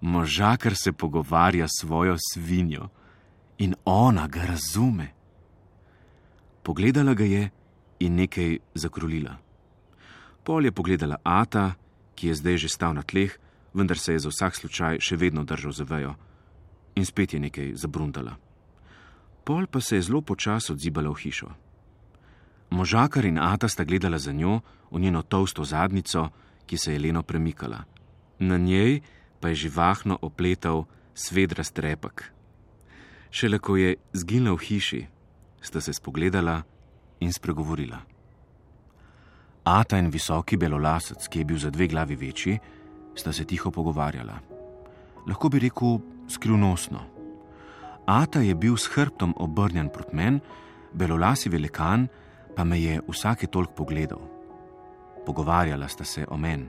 Možakar 0.00 0.76
se 0.76 0.92
pogovarja 0.92 1.68
s 1.68 1.80
svojo 1.80 2.16
svinjo 2.18 2.88
in 3.58 3.74
ona 3.84 4.28
ga 4.28 4.44
razume. 4.52 5.12
Pogledala 6.62 7.14
ga 7.14 7.24
je 7.24 7.50
in 7.98 8.16
nekaj 8.16 8.58
zakrulila. 8.74 9.38
Pol 10.44 10.64
je 10.64 10.72
pogledala 10.72 11.16
Ata, 11.24 11.72
ki 12.20 12.28
je 12.28 12.34
zdaj 12.36 12.56
že 12.60 12.68
stal 12.68 12.92
na 12.92 13.00
tleh, 13.00 13.32
vendar 13.72 13.96
se 13.96 14.12
je 14.12 14.20
za 14.20 14.28
vsak 14.28 14.52
slučaj 14.52 15.00
še 15.00 15.16
vedno 15.16 15.40
držal 15.48 15.72
za 15.72 15.88
vejo, 15.88 16.12
in 17.00 17.08
spet 17.08 17.32
je 17.32 17.40
nekaj 17.40 17.72
zabrundala. 17.80 18.36
Pol 19.48 19.64
pa 19.64 19.80
se 19.80 19.96
je 19.96 20.04
zelo 20.04 20.20
počasi 20.20 20.76
odzibala 20.76 21.08
v 21.08 21.16
hišo. 21.16 21.48
Možakar 22.76 23.24
in 23.24 23.40
Ata 23.40 23.72
sta 23.72 23.88
gledala 23.88 24.20
za 24.20 24.36
njo, 24.36 24.60
v 24.92 25.00
njeno 25.00 25.22
tolsto 25.22 25.64
zadnico, 25.64 26.28
ki 26.68 26.76
se 26.76 26.92
je 26.92 27.00
leno 27.00 27.22
premikala. 27.22 27.88
Na 28.38 28.60
njej 28.60 29.00
pa 29.40 29.48
je 29.48 29.64
živahno 29.66 30.18
opletal 30.20 30.84
svedra 31.14 31.64
strepek. 31.64 32.30
Šele 33.30 33.58
ko 33.58 33.80
je 33.80 33.96
zginila 34.12 34.54
v 34.54 34.60
hiši, 34.60 35.02
sta 35.60 35.80
se 35.80 35.92
spogledala 35.96 36.62
in 37.20 37.32
spregovorila. 37.32 38.19
Ata 39.64 39.98
in 39.98 40.10
visoki 40.10 40.56
belolasec, 40.56 41.28
ki 41.28 41.38
je 41.38 41.44
bil 41.44 41.58
za 41.58 41.70
dve 41.70 41.86
glavi 41.86 42.16
večji, 42.16 42.58
sta 43.14 43.32
se 43.32 43.44
tiho 43.44 43.70
pogovarjala. 43.70 44.38
Lahko 45.28 45.48
bi 45.48 45.58
rekel 45.58 45.98
skrivnostno. 46.28 47.00
Ata 48.06 48.40
je 48.40 48.54
bil 48.54 48.76
s 48.76 48.88
hrbtom 48.94 49.34
obrnjen 49.36 49.90
proti 49.92 50.16
meni, 50.16 50.40
belolasi 50.92 51.48
velikan 51.48 52.08
pa 52.56 52.64
me 52.64 52.80
je 52.80 53.00
vsake 53.08 53.46
toliko 53.46 53.72
pogledal. 53.72 54.20
Pogovarjala 55.26 55.88
sta 55.88 56.04
se 56.04 56.26
o 56.28 56.36
meni. 56.36 56.66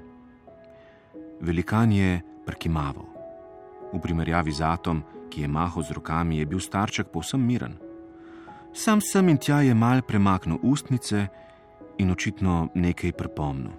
Velikan 1.42 1.92
je 1.92 2.22
prkimaval. 2.46 3.06
V 3.94 4.00
primerjavi 4.00 4.52
z 4.52 4.62
Atom, 4.62 5.04
ki 5.30 5.42
je 5.42 5.48
mahal 5.48 5.84
z 5.84 5.92
rokami, 5.92 6.38
je 6.38 6.46
bil 6.46 6.60
starček 6.60 7.08
povsem 7.08 7.42
miren. 7.42 7.80
Sam 8.74 9.02
sem 9.02 9.30
in 9.30 9.38
tja 9.38 9.62
je 9.62 9.74
mal 9.74 10.02
premaknil 10.02 10.60
ustnice 10.64 11.28
in 12.02 12.10
očitno 12.12 12.70
nekaj 12.74 13.14
prepomnil. 13.14 13.72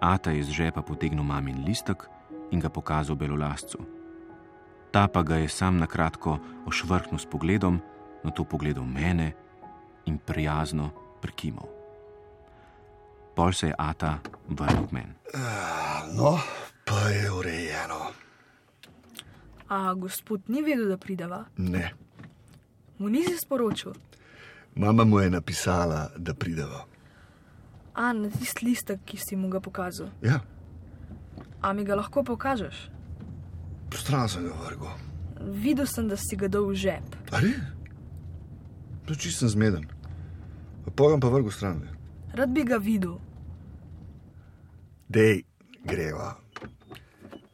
Ata 0.00 0.30
je 0.30 0.44
z 0.44 0.50
žepa 0.52 0.82
potegnil 0.84 1.24
mamin 1.24 1.64
listek 1.64 2.04
in 2.52 2.60
ga 2.60 2.68
pokazal 2.68 3.16
belolascu. 3.16 3.78
Ta 4.92 5.08
pa 5.08 5.22
ga 5.22 5.36
je 5.40 5.48
sam 5.48 5.80
na 5.80 5.86
kratko 5.86 6.36
ošvrknil 6.68 7.18
s 7.18 7.26
pogledom, 7.26 7.80
na 8.24 8.30
to 8.30 8.44
pogledal 8.44 8.84
mene 8.84 9.32
in 10.06 10.18
prijazno 10.18 10.90
prekimal. 11.20 11.66
Pol 13.36 13.52
se 13.52 13.66
je 13.68 13.74
Ata 13.78 14.18
vrnil 14.48 14.86
k 14.88 14.92
meni. 14.92 15.14
No, 16.16 16.38
pa 16.84 17.08
je 17.08 17.32
urejeno. 17.32 18.00
A 19.68 19.94
gospod 19.94 20.40
ni 20.48 20.62
vedel, 20.62 20.88
da 20.88 20.96
prideva? 20.96 21.44
Ne, 21.56 21.90
Mu 22.98 23.08
nisi 23.08 23.36
sporočil. 23.36 23.92
mama 24.74 25.04
mu 25.04 25.20
je 25.20 25.30
napisala, 25.30 26.08
da 26.16 26.34
prideva. 26.34 26.84
A 27.96 28.12
na 28.12 28.28
tisti 28.28 28.66
listek, 28.66 29.00
ki 29.08 29.16
si 29.16 29.36
mu 29.36 29.48
ga 29.48 29.60
pokazal. 29.60 30.10
Ja, 30.22 30.40
A 31.64 31.72
mi 31.72 31.84
ga 31.84 31.96
lahko 31.96 32.22
pokažeš? 32.22 32.90
stran 33.96 34.28
sem 34.28 34.44
ga 34.44 34.52
vrgel. 34.60 34.92
Videl 35.56 35.86
sem, 35.86 36.08
da 36.08 36.16
si 36.16 36.36
ga 36.36 36.48
dal 36.48 36.68
v 36.68 36.74
žep. 36.76 37.16
Ali? 37.32 37.54
To 39.08 39.14
čist 39.16 39.40
sem 39.40 39.48
zmeden. 39.48 39.86
Pogam 40.94 41.20
pa 41.20 41.28
vrgel 41.32 41.50
stran. 41.50 41.80
Rad 42.36 42.52
bi 42.52 42.64
ga 42.64 42.76
videl. 42.76 43.16
Dej, 45.08 45.42
greva. 45.84 46.36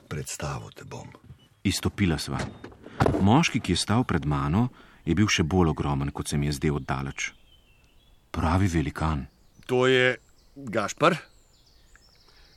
Predstavo 0.09 0.71
te 0.75 0.85
bom. 0.85 1.07
Izstopila 1.65 2.19
sva. 2.19 2.41
Moški, 3.23 3.61
ki 3.61 3.73
je 3.73 3.77
stal 3.79 4.05
pred 4.05 4.27
mano, 4.27 4.69
je 5.07 5.15
bil 5.15 5.31
še 5.31 5.47
bolj 5.47 5.71
ogromen, 5.71 6.11
kot 6.11 6.29
se 6.29 6.37
mi 6.37 6.51
je 6.51 6.59
zdel 6.59 6.81
oddaleč. 6.83 7.31
Pravi 8.35 8.67
velikan. 8.67 9.27
To 9.67 9.87
je 9.87 10.17
Gašpar. 10.57 11.17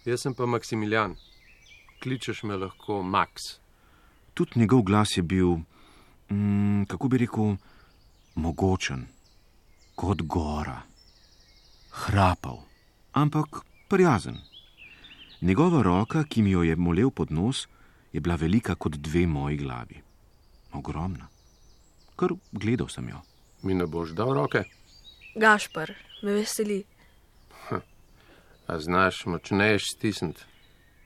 Jaz 0.06 0.22
sem 0.22 0.34
pa 0.36 0.46
Maksimilijan. 0.46 1.16
Kličeš 2.04 2.44
me 2.44 2.58
lahko 2.58 3.02
Max. 3.04 3.60
Tudi 4.34 4.60
njegov 4.60 4.82
glas 4.84 5.18
je 5.18 5.24
bil, 5.24 5.56
mm, 6.30 6.86
kako 6.86 7.08
bi 7.08 7.18
rekel, 7.18 7.56
mogočen, 8.36 9.08
kot 9.96 10.22
gora. 10.22 10.82
Hrapal, 11.92 12.60
ampak 13.14 13.64
prijazen. 13.90 14.38
Njegova 15.42 15.82
roka, 15.82 16.24
ki 16.24 16.42
mi 16.42 16.52
jo 16.52 16.64
je 16.64 16.76
molel 16.76 17.10
pod 17.12 17.32
nos, 17.32 17.68
je 18.14 18.20
bila 18.20 18.36
velika 18.36 18.76
kot 18.76 18.96
dve 18.96 19.28
moji 19.28 19.58
glavi. 19.58 20.02
Ogromna. 20.74 21.28
Kar 22.16 22.30
gledal 22.52 22.90
sem 22.90 23.10
jo. 23.10 23.22
Mi 23.64 23.74
ne 23.74 23.86
boš 23.88 24.12
dal 24.12 24.34
roke, 24.34 24.64
Gašpar, 25.36 25.92
me 26.24 26.32
veseli. 26.32 26.84
A 28.68 28.80
znaš 28.80 29.26
močneje 29.26 29.80
stisniti. 29.80 30.42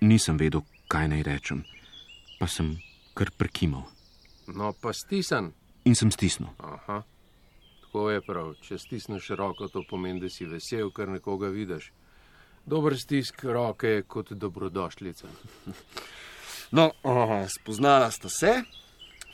Nisem 0.01 0.37
vedel, 0.37 0.61
kaj 0.87 1.07
naj 1.07 1.23
rečem, 1.23 1.63
pa 2.39 2.47
sem 2.47 2.77
kar 3.13 3.31
prekimal. 3.37 3.83
No, 4.47 4.73
pa 4.81 4.93
stisan. 4.93 5.51
In 5.85 5.95
sem 5.95 6.11
stisnil. 6.11 6.49
Aha. 6.57 7.03
Tako 7.81 8.09
je 8.09 8.21
prav. 8.21 8.53
Če 8.61 8.77
stisneš 8.77 9.31
roko, 9.37 9.67
to 9.67 9.83
pomeni, 9.89 10.21
da 10.21 10.29
si 10.29 10.45
vesel, 10.45 10.91
ker 10.93 11.09
nekoga 11.09 11.49
vidiš. 11.49 11.91
Dober 12.65 12.93
stisk 12.97 13.43
roke 13.43 13.87
je 13.87 14.03
kot 14.03 14.31
dobrodošlica. 14.31 15.27
No, 16.71 16.91
aha, 17.01 17.47
spoznala 17.49 18.11
sta 18.13 18.29
se, 18.29 18.51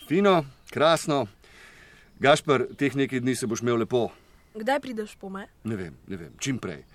fino, 0.07 0.45
krasno. 0.71 1.25
Gašpr, 2.23 2.63
teh 2.79 2.95
nekaj 2.95 3.19
dni 3.19 3.33
se 3.35 3.47
boš 3.47 3.59
imel 3.59 3.81
lepo. 3.83 4.05
Kdaj 4.55 4.79
prideš 4.79 5.17
po 5.19 5.27
me? 5.29 5.49
Ne 5.67 5.75
vem, 5.75 5.97
ne 6.07 6.15
vem, 6.15 6.31
čim 6.39 6.61
prej. 6.63 6.85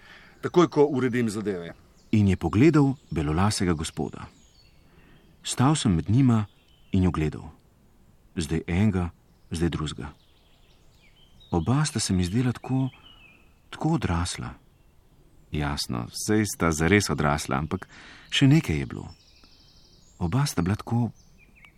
Takoj, 0.40 0.68
ko 0.68 0.86
uredim 0.88 1.28
zadeve. 1.30 1.74
In 2.12 2.28
je 2.28 2.36
pogledal 2.36 2.94
belolasega 3.10 3.72
gospoda. 3.72 4.24
Stal 5.42 5.76
sem 5.76 5.94
med 5.94 6.10
njima 6.10 6.46
in 6.92 7.02
jo 7.02 7.10
gledal. 7.10 7.44
Zdaj 8.36 8.62
enega, 8.66 9.10
zdaj 9.50 9.68
drugega. 9.68 10.08
Oba 11.50 11.84
sta 11.84 12.00
se 12.00 12.12
mi 12.12 12.24
zdela 12.24 12.52
tako, 12.52 12.88
tako 13.70 13.88
odrasla. 13.88 14.50
Jasno, 15.52 16.06
sej 16.26 16.46
sta 16.46 16.72
zares 16.72 17.10
odrasla, 17.10 17.58
ampak 17.58 17.88
še 18.30 18.46
nekaj 18.46 18.78
je 18.78 18.86
bilo. 18.86 19.08
Oba 20.18 20.46
sta 20.46 20.62
bila 20.62 20.76
tako 20.76 21.10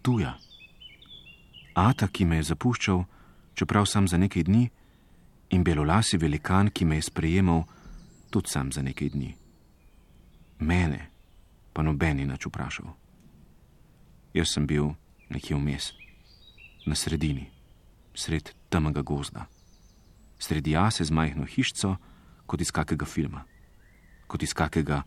tuja. 0.02 0.36
Ata, 1.74 2.08
ki 2.08 2.24
me 2.24 2.36
je 2.36 2.52
zapuščal, 2.52 3.04
čeprav 3.54 3.86
sam 3.86 4.08
za 4.08 4.20
nekaj 4.20 4.44
dni, 4.44 4.68
in 5.50 5.64
belolasi 5.64 6.18
velikan, 6.20 6.70
ki 6.70 6.84
me 6.84 7.00
je 7.00 7.08
sprejemal 7.08 7.64
tudi 8.32 8.48
sam 8.48 8.72
za 8.72 8.82
nekaj 8.82 9.12
dni. 9.12 9.34
Mene 10.58 11.10
pa 11.72 11.82
noben 11.84 12.16
ni 12.16 12.24
nič 12.24 12.46
vprašal. 12.48 12.88
Jaz 14.32 14.54
sem 14.54 14.66
bil 14.66 14.94
nekje 15.28 15.56
vmes, 15.56 15.92
na 16.88 16.96
sredini, 16.96 17.50
sred 18.14 18.52
temnega 18.72 19.02
gozda, 19.04 19.46
sredi 20.38 20.72
jase 20.72 21.04
z 21.04 21.12
majhno 21.12 21.44
hišico, 21.44 21.96
kot 22.46 22.60
iz 22.60 22.72
kakega 22.72 23.06
filma, 23.08 23.44
kot 24.26 24.42
iz 24.42 24.52
kakega 24.56 25.02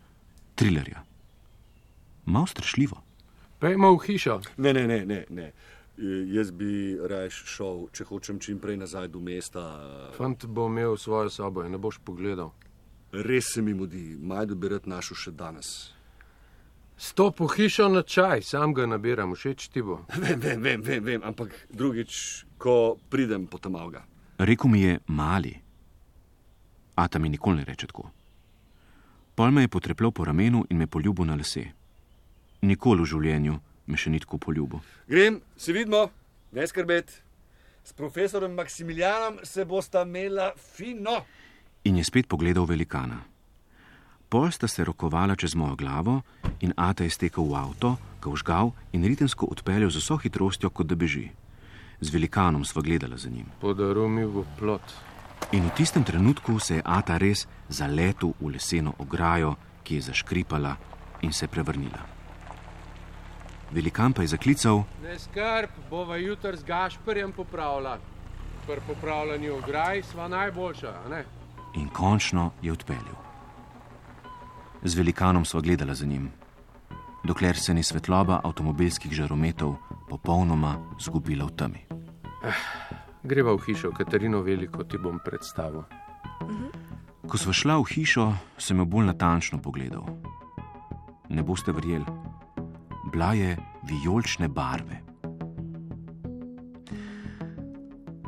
trilerja. 0.54 1.02
Mal 2.26 2.46
strašljivo. 2.46 3.02
Pejmo 3.58 3.92
v 3.96 4.02
hišo. 4.06 4.40
Ne, 4.56 4.72
ne, 4.72 4.86
ne, 4.86 5.04
ne. 5.06 5.24
ne. 5.30 5.52
Jaz 6.28 6.50
bi 6.52 6.98
raje 7.08 7.30
šel, 7.32 7.86
če 7.88 8.04
hočem 8.04 8.40
čim 8.42 8.58
prej 8.60 8.76
nazaj 8.76 9.08
do 9.08 9.20
mesta. 9.24 9.62
Fant 10.18 10.44
bo 10.44 10.66
imel 10.68 10.98
svojo 11.00 11.30
sobo 11.32 11.64
in 11.64 11.72
ne 11.72 11.80
boš 11.80 12.02
pogledal. 12.04 12.52
Res 13.12 13.52
se 13.52 13.62
mi 13.62 13.74
mudi, 13.74 14.16
majdo 14.20 14.54
bi 14.54 14.68
rad 14.68 14.86
našel 14.86 15.16
še 15.16 15.32
danes. 15.32 15.92
Stop 16.96 17.40
v 17.40 17.48
hišo 17.52 17.88
na 17.92 18.02
čaj, 18.02 18.42
sam 18.42 18.72
ga 18.74 18.86
nabiram, 18.88 19.34
všeč 19.36 19.68
ti 19.68 19.82
bo. 19.84 20.00
Vem, 20.22 20.40
vem, 20.40 20.62
vem, 20.62 20.82
vem, 20.82 21.04
vem 21.04 21.22
ampak 21.24 21.52
drugič, 21.68 22.46
ko 22.58 22.96
pridem 23.10 23.46
po 23.46 23.60
tam 23.60 23.76
avga. 23.76 24.02
Rekl 24.38 24.68
mi 24.68 24.82
je 24.82 24.98
mali. 25.06 25.52
Ata 26.96 27.18
mi 27.18 27.28
nikoli 27.28 27.60
ne 27.60 27.64
reče 27.68 27.86
tako. 27.92 28.10
Pol 29.36 29.52
me 29.52 29.66
je 29.66 29.68
potrepljal 29.68 30.10
po 30.10 30.24
ramenu 30.24 30.64
in 30.70 30.78
me 30.80 30.86
poljubil 30.86 31.28
na 31.28 31.36
lase. 31.36 31.66
Nikoli 32.64 33.04
v 33.04 33.10
življenju 33.12 33.58
me 33.86 34.00
še 34.00 34.10
ni 34.10 34.20
tako 34.20 34.40
poljubil. 34.40 34.80
Grem, 35.08 35.42
se 35.56 35.76
vidimo, 35.76 36.06
ne 36.56 36.64
skrbeti. 36.66 37.20
S 37.84 37.92
profesorjem 37.92 38.56
Maksimilijanom 38.56 39.44
se 39.44 39.64
bosta 39.64 40.02
imela 40.02 40.54
fino. 40.56 41.20
In 41.86 41.96
je 41.96 42.04
spet 42.04 42.26
pogledal 42.26 42.66
velikana. 42.66 43.20
Pol 44.28 44.50
sta 44.50 44.66
se 44.66 44.84
rokovala 44.84 45.36
čez 45.38 45.54
mojo 45.54 45.76
glavo 45.78 46.22
in 46.60 46.72
Ata 46.76 47.04
je 47.04 47.10
stekel 47.10 47.46
v 47.46 47.54
avto, 47.54 47.94
ga 48.18 48.30
vžgal 48.30 48.72
in 48.92 49.06
ritemsko 49.06 49.46
odpeljal 49.46 49.90
z 49.90 50.02
vso 50.02 50.16
hitrostjo, 50.18 50.70
kot 50.70 50.86
da 50.86 50.98
beži. 50.98 51.30
Z 52.00 52.10
velikanom 52.10 52.64
sva 52.64 52.82
gledala 52.82 53.16
za 53.16 53.30
njim. 53.30 53.46
Podaril 53.60 54.08
mi 54.08 54.26
bo 54.26 54.42
plot. 54.58 54.82
In 55.52 55.62
v 55.62 55.74
tistem 55.78 56.02
trenutku 56.02 56.58
se 56.58 56.74
je 56.74 56.82
Ata 56.84 57.22
res 57.22 57.46
zaletel 57.68 58.34
v 58.40 58.58
leseno 58.58 58.94
ograjo, 58.98 59.54
ki 59.86 59.94
je 59.94 60.10
zaškripala 60.10 60.74
in 61.22 61.32
se 61.32 61.46
prevrnila. 61.46 62.02
Velikan 63.70 64.12
pa 64.12 64.26
je 64.26 64.34
zaklical, 64.34 64.82
Ne 65.02 65.18
skrb, 65.18 65.70
bova 65.90 66.18
jutr 66.18 66.56
z 66.56 66.66
Gašperjem 66.66 67.32
popravila. 67.32 67.98
Pri 68.66 68.82
popravljanju 68.86 69.54
ograj 69.54 70.02
sva 70.02 70.28
najboljša, 70.28 70.94
ne? 71.10 71.24
In 71.76 71.88
končno 71.88 72.50
je 72.62 72.72
odpeljal. 72.72 73.16
Z 74.82 74.94
velikanom 74.94 75.44
sva 75.44 75.60
gledala 75.60 75.94
za 75.94 76.06
njim, 76.06 76.30
dokler 77.24 77.56
se 77.56 77.74
ni 77.74 77.82
svetloba 77.82 78.40
avtomobilskih 78.44 79.12
žarometov 79.12 79.76
popolnoma 80.08 80.76
zgubila 81.00 81.46
v 81.46 81.56
temi. 81.56 81.82
Greva 83.22 83.54
v 83.56 83.64
hišo, 83.66 83.90
Katarino 83.90 84.40
Veliko 84.42 84.84
ti 84.84 84.98
bom 84.98 85.18
predstavil. 85.24 85.82
Ko 87.26 87.38
sva 87.38 87.52
šla 87.52 87.78
v 87.82 87.88
hišo, 87.90 88.26
sem 88.58 88.78
jo 88.78 88.86
bolj 88.86 89.10
natančno 89.10 89.58
pogledal. 89.58 90.06
Ne 91.28 91.42
boste 91.42 91.74
verjeli, 91.74 92.06
bila 93.10 93.32
je 93.34 93.56
vijolične 93.82 94.48
barve. 94.48 95.05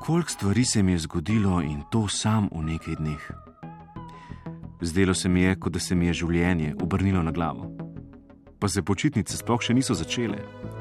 Koliko 0.09 0.31
stvari 0.31 0.65
se 0.65 0.83
mi 0.83 0.93
je 0.93 0.99
zgodilo 0.99 1.63
in 1.63 1.83
to 1.91 2.09
sam 2.09 2.49
v 2.53 2.63
nekaj 2.63 2.95
dneh. 2.95 3.31
Zdelo 4.81 5.15
se 5.15 5.29
mi 5.29 5.43
je, 5.43 5.61
kot 5.61 5.73
da 5.73 5.81
se 5.81 5.95
mi 5.95 6.07
je 6.07 6.13
življenje 6.13 6.75
obrnilo 6.81 7.23
na 7.23 7.31
glavo. 7.31 7.69
Pa 8.59 8.69
se 8.69 8.83
počitnice 8.83 9.37
sploh 9.37 9.61
še 9.61 9.77
niso 9.77 9.93
začele, 9.95 10.39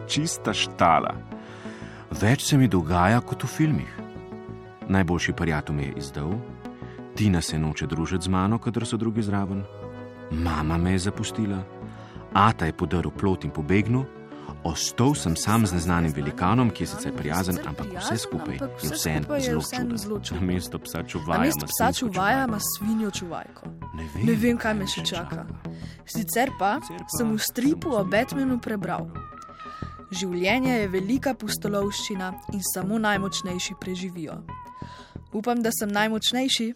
čista 0.07 0.53
štala. 0.55 1.11
Več 2.21 2.45
se 2.47 2.57
mi 2.57 2.71
dogaja 2.71 3.19
kot 3.19 3.43
v 3.43 3.51
filmih. 3.51 3.97
Najboljši 4.87 5.35
prijatelj 5.35 5.75
me 5.75 5.89
je 5.89 5.97
izdal, 5.99 6.31
Tina 7.19 7.41
se 7.41 7.59
noče 7.59 7.87
družiti 7.87 8.29
z 8.29 8.31
mano, 8.31 8.61
kadar 8.63 8.87
so 8.87 8.95
drugi 8.95 9.27
zraven, 9.27 9.65
mama 10.31 10.77
me 10.77 10.95
je 10.95 11.03
zapustila, 11.09 11.65
Ata 12.31 12.65
je 12.65 12.79
podaril 12.79 13.11
plot 13.11 13.43
in 13.43 13.51
pobegnil, 13.51 14.07
ostal 14.63 15.15
sem 15.15 15.35
sam 15.35 15.65
z 15.67 15.73
neznanim 15.73 16.13
velikanom, 16.15 16.69
ki 16.69 16.83
je 16.83 16.87
sicer 16.87 17.13
prijazen, 17.17 17.59
ampak 17.67 17.87
vse 17.99 18.17
skupaj 18.17 18.55
je 18.55 18.69
vse 18.77 18.95
vseeno 18.95 19.97
zelo 19.97 20.19
čudno. 20.19 20.41
Na 20.41 20.53
mesto 20.53 20.79
psa 20.79 21.03
čuvaja, 21.03 21.45
ima 21.45 21.67
psa 21.67 21.91
čuvaja 21.93 22.43
ima 22.43 22.59
svinjo 22.59 23.11
čuvajko. 23.11 23.69
Ne 23.93 24.09
vem, 24.13 24.25
Ne 24.25 24.35
vem, 24.35 24.57
kaj 24.57 24.73
me 24.73 24.87
še 24.87 25.05
čaka. 25.05 25.45
Sicer 26.05 26.51
pa 26.59 26.77
sem 27.17 27.35
v 27.35 27.39
stripu 27.39 27.95
o 27.95 28.03
Batmanu 28.03 28.59
prebral. 28.61 29.09
Življenje 30.11 30.73
je 30.73 30.87
velika 30.87 31.33
pustolovščina 31.33 32.33
in 32.53 32.61
samo 32.73 32.99
najmočnejši 32.99 33.75
preživijo. 33.81 34.41
Upam, 35.33 35.61
da 35.61 35.71
sem 35.75 35.91
najmočnejši. 35.91 36.73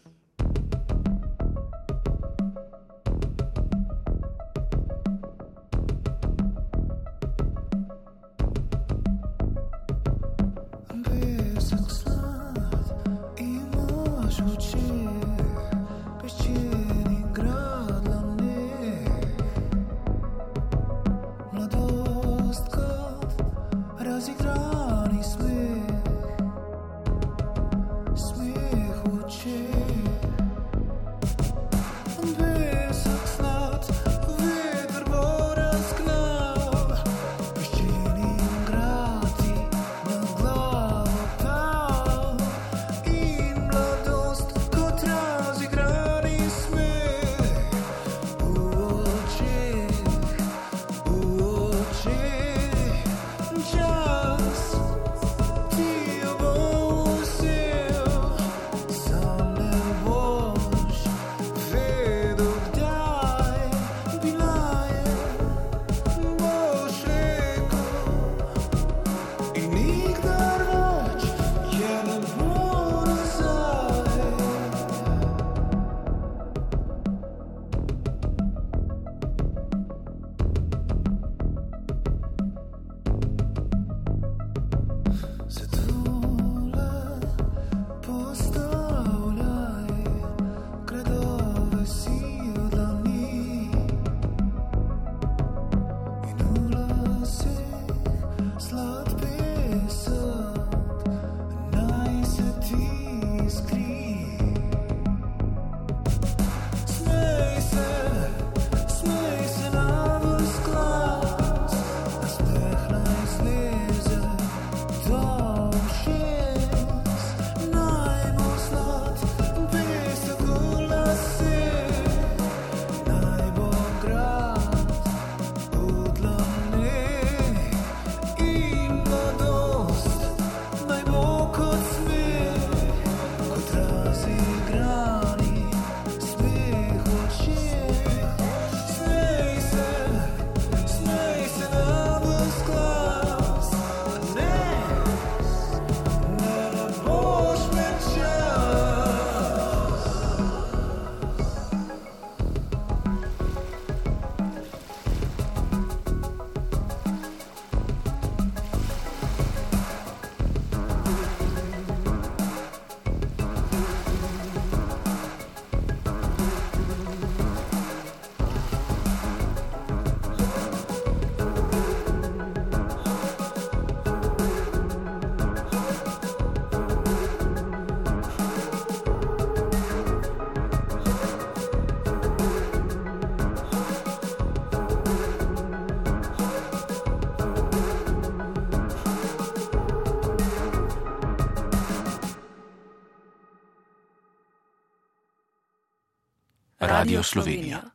Radio 197.01 197.23
Slovenia. 197.23 197.90